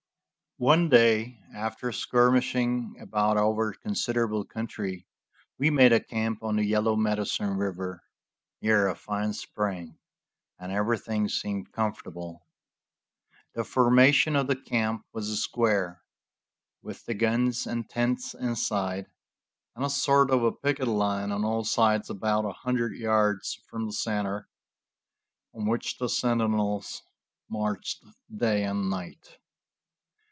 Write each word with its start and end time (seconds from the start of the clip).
One 0.57 0.89
day, 0.89 1.39
after 1.55 1.91
skirmishing 1.91 2.95
about 2.99 3.35
over 3.35 3.73
considerable 3.73 4.45
country, 4.45 5.07
we 5.57 5.71
made 5.71 5.91
a 5.91 5.99
camp 5.99 6.43
on 6.43 6.57
the 6.57 6.63
Yellow 6.63 6.95
Medicine 6.95 7.57
river, 7.57 8.03
near 8.61 8.87
a 8.87 8.93
fine 8.93 9.33
spring, 9.33 9.97
and 10.59 10.71
everything 10.71 11.27
seemed 11.29 11.71
comfortable. 11.71 12.45
The 13.55 13.63
formation 13.63 14.35
of 14.35 14.45
the 14.45 14.55
camp 14.55 15.03
was 15.13 15.29
a 15.29 15.35
square, 15.35 16.03
with 16.83 17.07
the 17.07 17.15
guns 17.15 17.65
and 17.65 17.89
tents 17.89 18.35
inside, 18.35 19.07
and 19.75 19.83
a 19.83 19.89
sort 19.89 20.29
of 20.29 20.43
a 20.43 20.51
picket 20.51 20.87
line 20.87 21.31
on 21.31 21.43
all 21.43 21.63
sides 21.63 22.07
about 22.07 22.45
a 22.45 22.51
hundred 22.53 22.93
yards 22.93 23.59
from 23.67 23.87
the 23.87 23.93
center, 23.93 24.47
on 25.55 25.65
which 25.65 25.97
the 25.97 26.07
sentinels 26.07 27.01
marched 27.49 28.03
day 28.31 28.63
and 28.63 28.91
night. 28.91 29.39